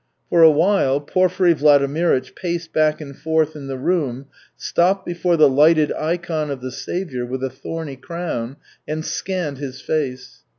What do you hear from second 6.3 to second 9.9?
of the Saviour with a thorny crown, and scanned his